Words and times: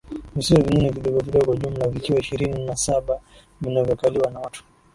visiwa 0.35 0.61
vingine 0.61 0.89
vidogo 0.89 1.19
vidogo 1.21 1.55
jumla 1.55 1.87
vikiwa 1.87 2.19
ishirini 2.19 2.65
na 2.65 2.75
saba 2.75 3.19
vinavyokaliwa 3.61 4.31
na 4.31 4.39
watu 4.39 4.63